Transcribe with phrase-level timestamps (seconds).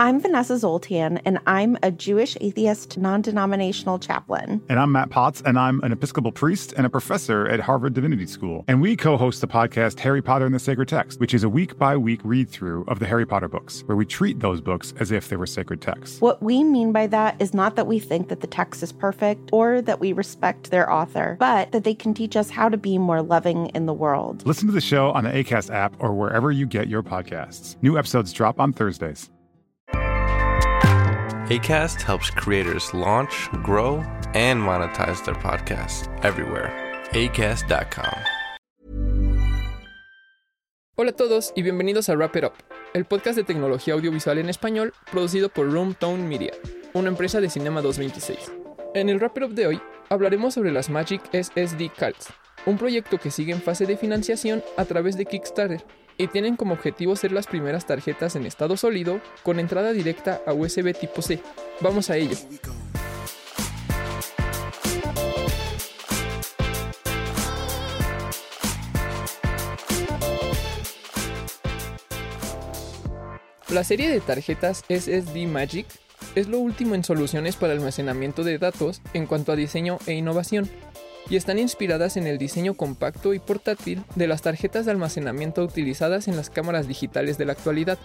[0.00, 4.62] I'm Vanessa Zoltan, and I'm a Jewish atheist non denominational chaplain.
[4.68, 8.26] And I'm Matt Potts, and I'm an Episcopal priest and a professor at Harvard Divinity
[8.26, 8.64] School.
[8.68, 11.48] And we co host the podcast Harry Potter and the Sacred Text, which is a
[11.48, 14.94] week by week read through of the Harry Potter books, where we treat those books
[15.00, 16.20] as if they were sacred texts.
[16.20, 19.50] What we mean by that is not that we think that the text is perfect
[19.52, 22.98] or that we respect their author, but that they can teach us how to be
[22.98, 24.46] more loving in the world.
[24.46, 27.74] Listen to the show on the ACAST app or wherever you get your podcasts.
[27.82, 29.28] New episodes drop on Thursdays.
[31.48, 36.70] ACAST helps creators launch, grow, and monetize their podcasts everywhere.
[37.12, 38.12] ACAST.com.
[40.94, 42.52] Hola a todos y bienvenidos a Wrap It Up,
[42.92, 46.52] el podcast de tecnología audiovisual en español producido por Roomtone Media,
[46.92, 48.52] una empresa de Cinema 226.
[48.94, 49.80] En el Wrap It Up de hoy
[50.10, 52.28] hablaremos sobre las Magic SSD Cards,
[52.66, 55.82] un proyecto que sigue en fase de financiación a través de Kickstarter
[56.18, 60.52] y tienen como objetivo ser las primeras tarjetas en estado sólido con entrada directa a
[60.52, 61.40] USB tipo C.
[61.80, 62.36] Vamos a ello.
[73.70, 75.86] La serie de tarjetas SSD Magic
[76.34, 80.68] es lo último en soluciones para almacenamiento de datos en cuanto a diseño e innovación
[81.30, 86.28] y están inspiradas en el diseño compacto y portátil de las tarjetas de almacenamiento utilizadas
[86.28, 87.98] en las cámaras digitales de la actualidad.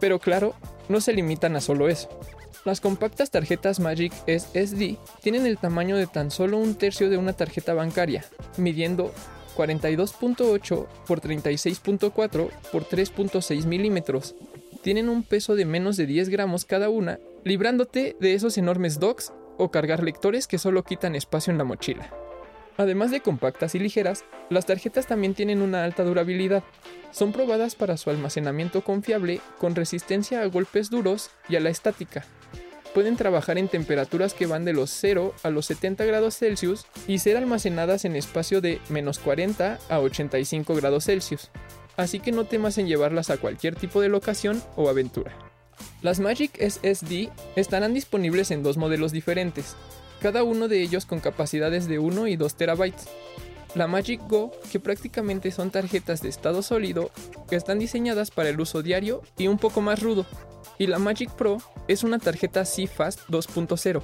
[0.00, 0.54] Pero claro,
[0.88, 2.08] no se limitan a solo eso.
[2.64, 7.32] Las compactas tarjetas Magic SSD tienen el tamaño de tan solo un tercio de una
[7.32, 8.24] tarjeta bancaria,
[8.56, 9.12] midiendo
[9.56, 14.34] 42.8 por 36.4 por 3.6 milímetros.
[14.82, 19.32] Tienen un peso de menos de 10 gramos cada una, librándote de esos enormes docks
[19.58, 22.25] o cargar lectores que solo quitan espacio en la mochila.
[22.76, 26.62] Además de compactas y ligeras, las tarjetas también tienen una alta durabilidad.
[27.10, 32.24] Son probadas para su almacenamiento confiable con resistencia a golpes duros y a la estática.
[32.94, 37.18] Pueden trabajar en temperaturas que van de los 0 a los 70 grados Celsius y
[37.18, 41.50] ser almacenadas en espacio de menos 40 a 85 grados Celsius.
[41.96, 45.36] Así que no temas en llevarlas a cualquier tipo de locación o aventura.
[46.02, 49.76] Las Magic SSD estarán disponibles en dos modelos diferentes,
[50.20, 53.08] cada uno de ellos con capacidades de 1 y 2 terabytes.
[53.74, 57.10] La Magic Go, que prácticamente son tarjetas de estado sólido
[57.48, 60.24] que están diseñadas para el uso diario y un poco más rudo.
[60.78, 64.02] Y la Magic Pro es una tarjeta CFast 2.0,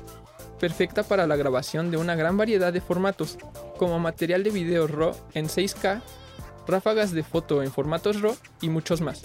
[0.60, 3.38] perfecta para la grabación de una gran variedad de formatos,
[3.78, 6.02] como material de video RAW en 6K,
[6.66, 9.24] ráfagas de foto en formatos RAW y muchos más.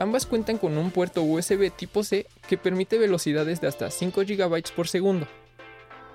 [0.00, 4.62] Ambas cuentan con un puerto USB tipo C que permite velocidades de hasta 5 GB
[4.74, 5.26] por segundo,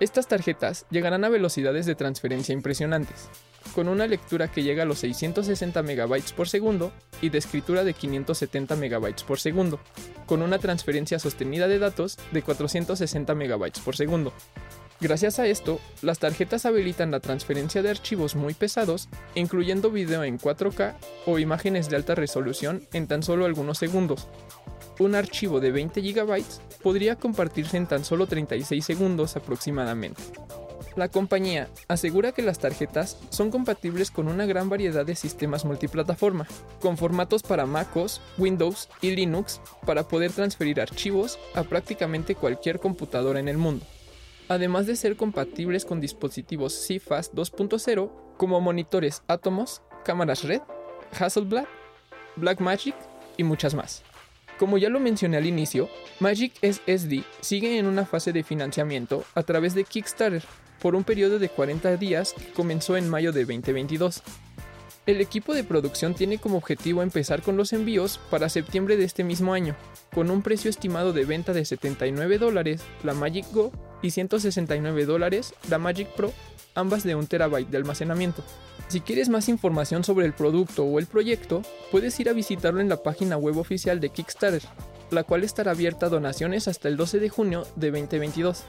[0.02, 3.30] estas tarjetas llegarán a velocidades de transferencia impresionantes,
[3.76, 6.92] con una lectura que llega a los 660 MB por segundo
[7.22, 9.80] y de escritura de 570 MB por segundo,
[10.26, 14.34] con una transferencia sostenida de datos de 460 MB por segundo.
[15.00, 20.40] Gracias a esto, las tarjetas habilitan la transferencia de archivos muy pesados, incluyendo video en
[20.40, 20.96] 4K
[21.28, 24.28] o imágenes de alta resolución en tan solo algunos segundos,
[25.00, 26.44] un archivo de 20 GB
[26.82, 30.22] podría compartirse en tan solo 36 segundos aproximadamente.
[30.96, 36.48] La compañía asegura que las tarjetas son compatibles con una gran variedad de sistemas multiplataforma,
[36.82, 43.40] con formatos para MacOS, Windows y Linux para poder transferir archivos a prácticamente cualquier computadora
[43.40, 43.86] en el mundo,
[44.50, 50.62] además de ser compatibles con dispositivos CFast 2.0 como monitores Atomos, cámaras Red,
[51.18, 51.68] Hasselblad,
[52.36, 52.96] Blackmagic
[53.38, 54.04] y muchas más.
[54.62, 55.90] Como ya lo mencioné al inicio,
[56.20, 60.44] Magic SSD sigue en una fase de financiamiento a través de Kickstarter
[60.80, 64.22] por un periodo de 40 días que comenzó en mayo de 2022.
[65.08, 69.24] El equipo de producción tiene como objetivo empezar con los envíos para septiembre de este
[69.24, 69.76] mismo año,
[70.14, 73.72] con un precio estimado de venta de 79 dólares la Magic Go
[74.04, 76.32] y 169 dólares la Magic Pro,
[76.76, 78.44] ambas de 1 terabyte de almacenamiento.
[78.88, 82.90] Si quieres más información sobre el producto o el proyecto, puedes ir a visitarlo en
[82.90, 84.64] la página web oficial de Kickstarter,
[85.12, 88.64] la cual estará abierta a donaciones hasta el 12 de junio de 2022.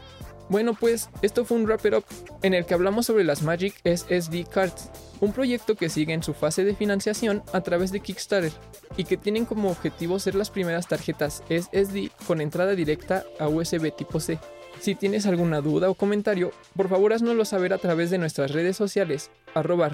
[0.48, 2.04] Bueno pues, esto fue un Wrap It Up
[2.42, 4.90] en el que hablamos sobre las Magic SSD Cards,
[5.20, 8.52] un proyecto que sigue en su fase de financiación a través de Kickstarter
[8.96, 13.94] y que tienen como objetivo ser las primeras tarjetas SSD con entrada directa a USB
[13.96, 14.38] tipo C.
[14.82, 18.76] Si tienes alguna duda o comentario, por favor haznoslo saber a través de nuestras redes
[18.76, 19.88] sociales, arroba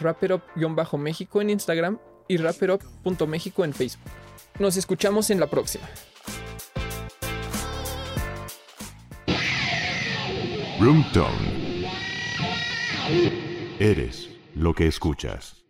[0.96, 4.10] méxico en Instagram y rapperup.mexico en Facebook.
[4.58, 5.86] Nos escuchamos en la próxima.
[10.80, 11.86] Roomtone.
[13.78, 15.66] Eres lo que escuchas.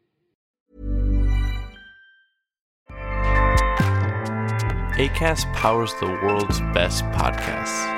[4.96, 7.97] ACAST powers the world's best podcasts.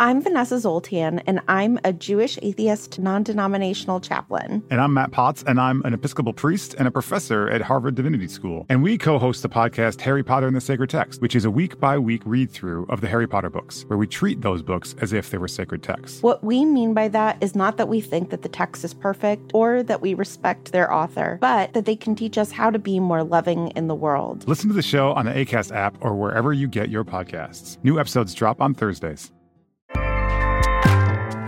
[0.00, 4.62] I'm Vanessa Zoltan, and I'm a Jewish atheist non denominational chaplain.
[4.70, 8.28] And I'm Matt Potts, and I'm an Episcopal priest and a professor at Harvard Divinity
[8.28, 8.64] School.
[8.68, 11.50] And we co host the podcast Harry Potter and the Sacred Text, which is a
[11.50, 14.94] week by week read through of the Harry Potter books, where we treat those books
[15.00, 16.22] as if they were sacred texts.
[16.22, 19.50] What we mean by that is not that we think that the text is perfect
[19.52, 23.00] or that we respect their author, but that they can teach us how to be
[23.00, 24.46] more loving in the world.
[24.46, 27.82] Listen to the show on the ACAST app or wherever you get your podcasts.
[27.82, 29.32] New episodes drop on Thursdays.